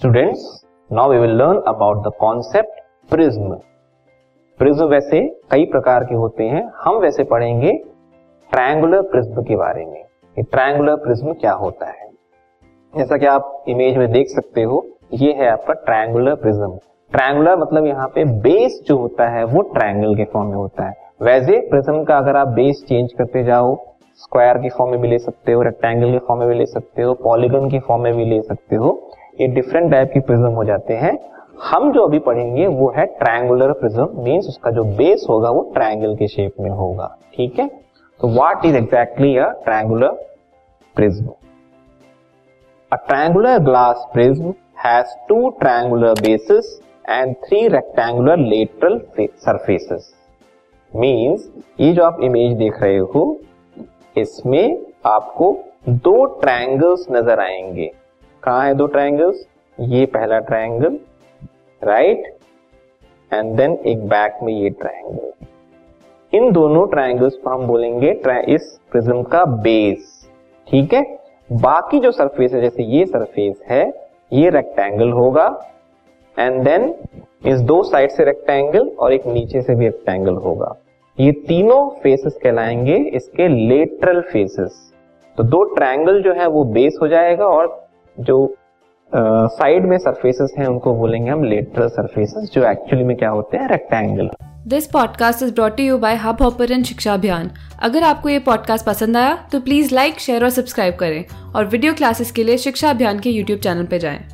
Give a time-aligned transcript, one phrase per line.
[0.00, 0.44] Students
[0.90, 2.78] now we will learn about the concept
[3.10, 3.54] prism
[4.60, 7.72] prism वैसे कई प्रकार के होते हैं। हम वैसे पढ़ेंगे
[8.50, 10.02] ट्रायंगुलर प्रिज्म के बारे में
[10.36, 12.08] कि ट्रायंगुलर प्रिज्म क्या होता है।
[12.94, 14.84] जैसा कि आप इमेज में देख सकते हो,
[15.14, 16.70] ये है आपका ट्रायंगुलर प्रिज्म
[17.12, 20.94] ट्रायंगुलर मतलब यहाँ पे बेस जो होता है, वो ट्रायंगल के फॉर्म में होता है।
[21.22, 23.76] वैसे प्रिज्म का अगर आप बेस चेंज करते जाओ
[24.20, 27.02] स्क्वायर के फॉर्म में भी ले सकते हो रेक्टेंगल के फॉर्म में भी ले सकते
[27.02, 28.98] हो पॉलीगन के फॉर्म में भी ले सकते हो
[29.40, 31.18] ये डिफरेंट टाइप की प्रिज्म हो जाते हैं।
[31.62, 36.14] हम जो अभी पढ़ेंगे वो है ट्रायंगुलर प्रिज्म मींस उसका जो बेस होगा वो ट्रायंगल
[36.16, 37.66] के शेप में होगा। ठीक है?
[38.20, 40.12] तो what is exactly a triangular
[40.96, 41.28] prism
[42.92, 44.54] a triangular glass prism
[44.84, 50.12] has two triangular bases and three rectangular lateral surfaces
[50.92, 51.48] means
[51.80, 53.40] ये जो आप इमेज देख रहे हो,
[54.16, 55.52] इसमें आपको
[55.88, 57.90] दो ट्रायंगल्स नज़र आएँगे।
[58.42, 59.46] कहा है दो ट्रायंगल्स
[59.80, 60.98] ये पहला ट्राइंगल
[61.84, 62.22] राइट
[63.34, 65.32] एंड देन एक बैक में ये ट्राइंगल
[66.32, 68.10] इन दोनों ट्रायंगल्स को हम बोलेंगे
[68.48, 70.28] इस प्रिज्म का बेस
[70.68, 71.02] ठीक है?
[71.52, 73.92] बाकी जो सरफेस है, जैसे ये सरफेस है,
[74.32, 75.46] ये रेक्टेंगल होगा.
[76.38, 76.94] एंड देन
[77.46, 80.74] इस दो साइड से रेक्टेंगल और एक नीचे से भी रेक्टेंगल होगा.
[81.20, 84.92] ये तीनों फेसेस कहलाएँगे, इसके लेटरल फेसेस
[85.36, 87.89] तो दो ट्रायंगल जो है, वो बेस हो जाएगा और
[88.20, 88.56] जो
[89.46, 93.68] साइड में सरफेसेस हैं उनको बोलेंगे हम लेटरल सरफेसेस जो एक्चुअली में क्या होते हैं?
[93.68, 94.30] Rectangle
[94.66, 97.50] this podcast is brought you by Hubhopper शिक्षा अभियान
[97.82, 101.24] अगर आपको ये पॉडकास्ट पसंद आया तो प्लीज़ लाइक शेयर और सब्सक्राइब करें
[101.56, 104.28] और वीडियो क्लासेस के लिए शिक्षा अभियान के यूट्यूब चैनल पर जाएँ।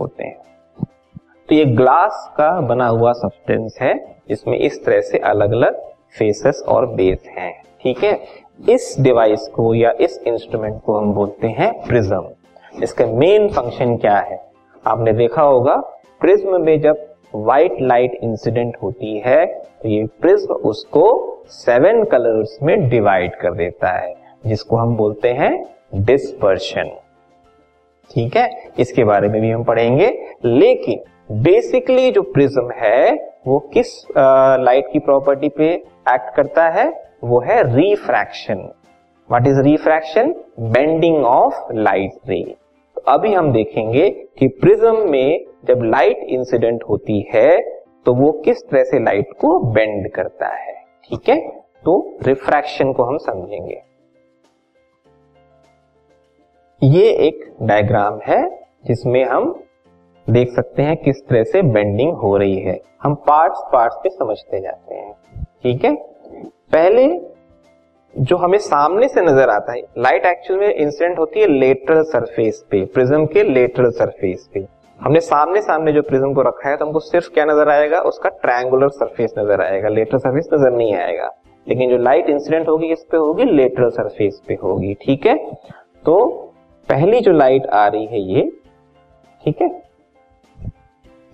[0.00, 0.36] होते हैं।
[1.48, 5.74] तो ये ग्लास का बना हुआ सब्सटेंस है जिसमें इस तरह से अलग अलग
[6.18, 8.43] फेसेस और बेस हैं। ठीक है?
[8.58, 14.16] इस डिवाइस को या इस इंस्ट्रूमेंट को हम बोलते हैं प्रिज्म इसका मेन फ़ंक्शन क्या
[14.18, 14.38] है?
[14.84, 15.76] आपने देखा होगा
[16.20, 21.04] प्रिज्म में जब व्हाइट लाइट इंसिडेंट होती है तो ये प्रिज्म उसको
[21.50, 24.14] सेवन कलर्स में डिवाइड कर देता है,
[24.46, 25.52] जिसको हम बोलते हैं
[25.94, 26.90] डिस्पर्शन
[28.10, 28.48] ठीक है?
[28.78, 30.06] इसके बारे में भी हम पढ़ेंगे,
[30.44, 31.00] लेकिन
[31.42, 33.14] बेसिकली जो प्रिज्म है,
[33.46, 36.92] वो किस लाइट की प्रॉपर्टी पे एक्ट करता है?
[37.24, 38.58] वो है refraction
[39.30, 42.54] what is refraction bending of light ray
[42.94, 47.74] तो अभी हम देखेंगे कि प्रिज्म में जब लाइट इंसिडेंट होती है
[48.06, 50.74] तो वो किस तरह से लाइट को बेंड करता है?
[50.74, 51.48] ठीक है?
[51.84, 53.82] तो रिफ्रैक्शन को हम समझेंगे।
[56.82, 59.64] ये एक डायग्राम है, जिसमें हम
[60.30, 64.60] देख सकते हैं किस तरह से बेंडिंग हो रही है। हम पार्ट्स पार्ट्स पे समझते
[64.60, 65.14] जाते हैं।
[65.62, 66.13] ठीक है?
[66.74, 67.08] पहले
[68.14, 72.64] जो हमें सामने से नज़र आता है लाइट एक्चुअल में इंसिडेंट होती है लेटरल सरफेस
[72.70, 74.66] पे प्रिज्म के लेटरल सरफेस पे।
[75.00, 78.00] हमने सामने सामने जो प्रिज्म को रखा है तो हमको सिर्फ़ क्या नज़र आएगा?
[78.02, 81.30] उसका ट्रायंगुलर सरफेस नज़र आएगा। लेटरल सरफेस नज़र नहीं आएगा।
[81.66, 85.36] लेकिन जो लाइट इंसिडेंट होगी किस पे होगी लेटरल सरफेस पे होगी। ठीक है?
[86.04, 86.28] तो
[86.88, 88.42] पहली जो लाइट आ रही है ये,
[89.42, 89.68] ठीक है?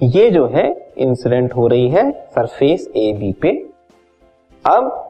[0.00, 0.69] ये जो है
[0.99, 3.50] इंसिडेंट हो रही है सरफेस ए बी पे।
[4.65, 5.09] अब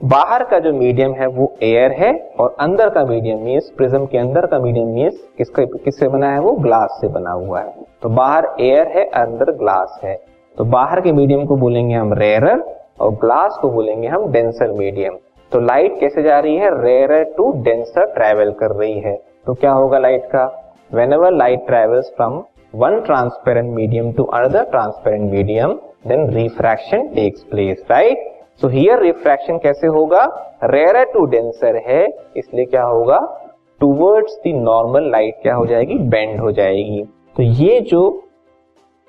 [0.00, 4.18] बाहर का जो मीडियम है वो एयर है और अंदर का मीडियम मीन्स प्रिज्म के
[4.18, 6.52] अंदर का मीडियम मीन्स किसका, किससे बना है वो?
[6.52, 10.14] ग्लास से बना हुआ है। तो बाहर एयर है, अंदर ग्लास है।
[10.56, 12.62] तो बाहर के मीडियम को बोलेंगे हम रेयरर
[13.00, 15.16] और ग्लास को बोलेंगे हम डेंसर मीडियम
[15.52, 16.70] तो लाइट कैसे जा रही है?
[16.82, 20.46] रेयरर टू डेंसर ट्रेवल कर रही है। तो क्या होगा लाइट का?
[21.12, 22.42] Whenever light travels from
[22.74, 28.35] one transparent medium to another transparent medium then refraction takes place right?
[28.62, 30.20] So here refraction कैसे होगा?
[30.64, 32.06] Rarer टू डेंसर है,
[32.36, 33.18] इसलिए क्या होगा?
[33.80, 35.94] टूवर्ड्स the नॉर्मल लाइट क्या हो जाएगी?
[35.94, 37.04] बेंड हो जाएगी।
[37.36, 38.22] तो ये जो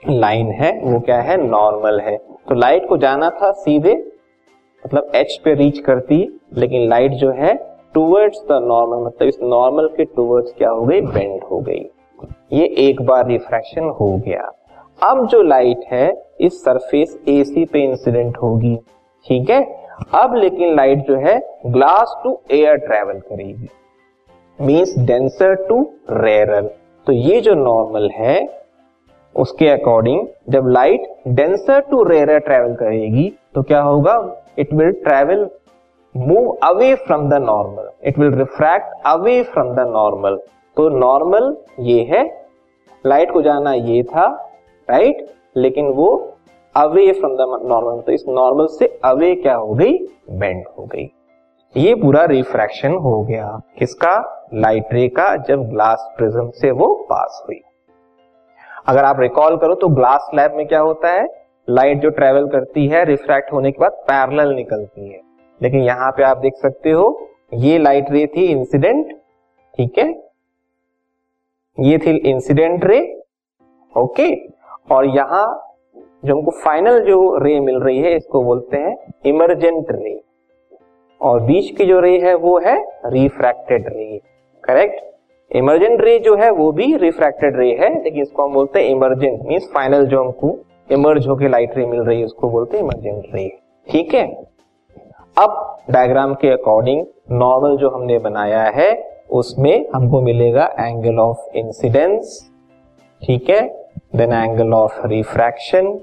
[0.10, 1.38] लाइन है, वो क्या है?
[1.48, 4.12] नॉर्मल है। तो लाइट को जाना था सीधे
[4.86, 9.88] मतलब एच पे रीच करती, लेकिन लाइट जो है टूवर्ड्स द नॉर्मल मतलब इस नॉर्मल
[9.88, 11.02] के टूवर्ड्स क्या हो गई?
[11.02, 11.90] बेंड हो गई।
[12.54, 14.52] ये एक बार रिफ्रैक्शन हो गया।
[15.04, 18.80] अब जो लाइट है, इस सरफेस एसी पे इंसिडेंट होगी।
[19.28, 19.62] ठीक है?
[20.16, 23.70] अब लेकिन लाइट जो है ग्लास टू एयर ट्रेवल करेगी।
[24.60, 25.82] मीन्स डेंसर टू
[26.12, 26.70] रेरर
[27.08, 28.38] तो ये जो नॉर्मल है,
[29.36, 34.16] उसके अकॉर्डिंग जब light denser to rarer travel करेगी तो क्या होगा?
[34.60, 35.48] It will travel
[36.16, 40.40] move away from the normal it will refract away from the normal
[40.78, 42.24] तो नॉर्मल ये है।
[43.06, 44.26] लाइट को जाना ये था
[44.90, 45.26] राइट
[45.56, 46.10] लेकिन वो
[46.78, 49.94] अवे फ्रॉम द नॉर्मल तो इस नॉर्मल से अवे क्या हो गई?
[50.32, 51.10] बेंड हो गई।
[51.76, 53.48] ये पूरा रिफ्रैक्शन हो गया।
[53.80, 54.18] किसका?
[54.54, 57.60] लाइट रे का, जब ग्लास प्रिज्म से वो पास हुई।
[58.88, 61.28] अगर आप रिकॉल करो तो ग्लास स्लैब में क्या होता है?
[61.68, 65.22] लाइट जो ट्रेवल करती है रिफ्रैक्ट होने के बाद पैरेलल निकलती है।
[65.62, 69.16] लेकिन यहाँ पे आप देख सकते हो, ये लाइट रे थी इंसिडेंट
[69.78, 70.10] ठीक है?
[71.78, 73.00] ये थी इंसिडेंट रे
[73.96, 74.34] ओके
[74.92, 75.46] और यहाँ
[76.24, 80.20] जो हमको फाइनल जो रे मिल रही है, इसको बोलते हैं इमरजेंट रे
[81.22, 84.20] और बीच की जो रे है, वो है रिफ्रैक्टेड रे
[84.64, 85.06] करेक्ट
[85.52, 89.42] इमरजेंट रे जो है, वो भी रिफ्रैक्टेड रे है, लेकिन इसको हम बोलते हैं इमरजेंट
[89.48, 90.58] मीन फाइनल जो हमको
[90.92, 93.48] इमर्ज होके लाइट रे मिल रही है, उसको बोलते हैं इमरजेंट रे
[93.88, 94.26] ठीक है?
[95.38, 98.92] अब डायग्राम के अकॉर्डिंग नॉर्मल जो हमने बनाया है,
[99.32, 102.40] उसमें हमको मिलेगा एंगल ऑफ़ इंसिडेंस
[103.22, 103.62] ठीक है?
[104.16, 106.00] देन एंगल ऑफ़ रिफ्रैक्शन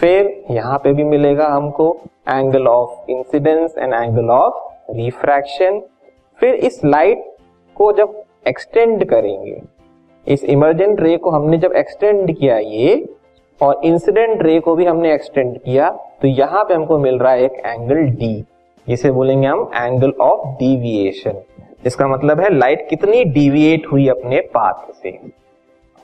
[0.00, 1.96] फिर यहाँ पे भी मिलेगा हमको
[2.28, 5.80] angle of incidence and angle of refraction
[6.38, 7.24] फिर इस लाइट
[7.76, 9.60] को जब एक्सटेंड करेंगे,
[10.26, 13.08] इस इमरजेंट रे को हमने जब एक्सटेंड किया ये,
[13.60, 15.90] और इंसिडेंट रे को भी हमने एक्सटेंड किया
[16.22, 18.44] तो यहाँ पे हमको मिल रहा है एक एंगल डी
[18.86, 21.40] जिसे बोलेंगे हम एंगल ऑफ़ डिविएशन
[21.86, 25.10] इसका मतलब है लाइट कितनी डिविएट हुई अपने पाथ से।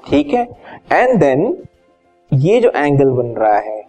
[0.05, 0.43] ठीक है?
[0.93, 1.53] एंड देन
[2.33, 3.81] ये जो एंगल बन रहा है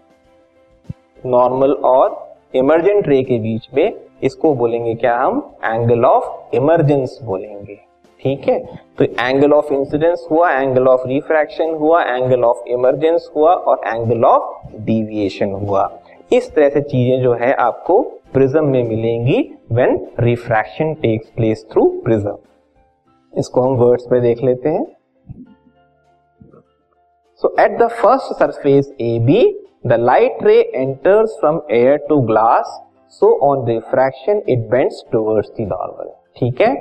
[1.26, 3.94] नॉर्मल और इमरजेंट रे के बीच में,
[4.24, 5.38] इसको बोलेंगे क्या हम?
[5.66, 7.76] एंगल ऑफ़ इमरजेंस बोलेंगे।
[8.22, 8.58] ठीक है?
[8.98, 14.26] तो एंगल ऑफ़ इंसिडेंस हुआ एंगल ऑफ़ रिफ्रैक्शन हुआ एंगल ऑफ़ इमरजेंस हुआ और एंगल
[14.26, 15.90] ऑफ़ डिविएशन हुआ।
[16.34, 18.02] इस तरह से चीज़ें जो है आपको
[18.34, 19.40] प्रिज्म में मिलेंगी
[19.72, 22.36] when refraction takes place through prism
[23.34, 24.86] इसको हम वर्ड्स पे देख लेते हैं।
[27.60, 29.42] At the first surface A B
[29.88, 32.80] the light ray enters from air to glass
[33.22, 36.74] so on refraction it bends towards the normal ठीक है?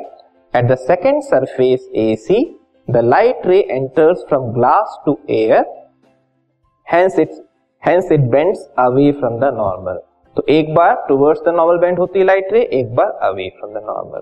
[0.54, 2.44] The second surface A C
[2.88, 5.64] the light ray enters from glass to air
[6.86, 7.30] hence it
[7.82, 10.00] hence it bends away from the normal.
[10.36, 13.72] तो एक बार towards the normal bend होती है light ray एक बार away from
[13.72, 14.20] the normal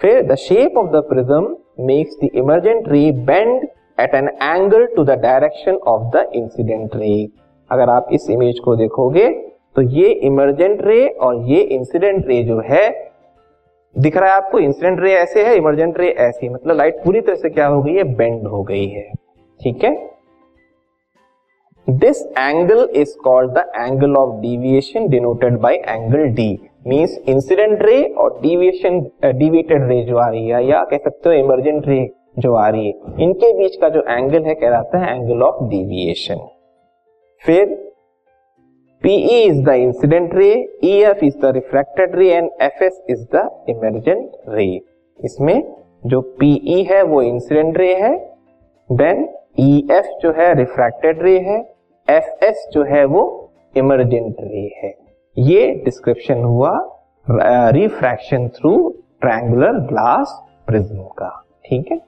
[0.00, 1.56] फिर the shape of the prism
[1.86, 3.66] makes the emergent ray bend
[4.00, 7.28] at an angle to the direction of the incident ray
[7.70, 9.28] अगर आप इस इमेज को देखोगे
[9.76, 13.10] तो ये इमरजेंट रे और ये इंसिडेंट रे जो है,
[13.98, 14.58] दिख रहा है आपको?
[14.58, 17.94] इंसिडेंट रे ऐसे है इमरजेंट रे ऐसी मतलब लाइट पूरी तरह से क्या हो गई
[17.94, 18.04] है?
[18.04, 19.10] बेंड हो गई है।
[19.60, 20.10] ठीक है?
[21.90, 26.58] This angle is called the angle of deviation denoted by angle D
[26.88, 29.02] Means incident ray और deviation
[29.34, 32.86] डिविएटेड रे जो आ रही है, या कह सकते हो इमरजेंट ray जो आ रही
[32.86, 36.46] है। इनके बीच का जो एंगल है कहलाता है एंगल ऑफ़ डिविएशन
[37.42, 37.80] फिर
[39.02, 44.30] PE is the incident ray, EF is the refracted ray and FS is the emergent
[44.52, 44.78] ray.
[45.20, 45.62] इसमें
[46.06, 48.14] जो पीई है वो इंसिडेंट रे है
[48.90, 49.28] देन
[49.60, 51.58] ई एफ़ जो है रिफ्रैक्टेड रे है
[52.08, 53.22] एफ़ एस जो है वो
[53.76, 54.94] इमरजेंट रे है.
[55.36, 56.72] ये डिस्क्रिप्शन हुआ
[57.76, 58.74] refraction through
[59.20, 60.34] triangular glass
[60.66, 61.30] prism का.
[61.66, 62.00] ठीक है?